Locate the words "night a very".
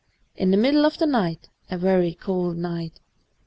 1.05-2.15